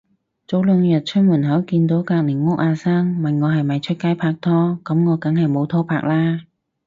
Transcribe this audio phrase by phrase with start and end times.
[0.47, 6.47] 早兩日出門口見到隔離屋阿生，問我係咪出街拍拖，噉我梗係冇拖拍啦